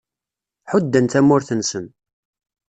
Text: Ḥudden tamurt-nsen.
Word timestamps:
Ḥudden 0.71 1.05
tamurt-nsen. 1.11 1.85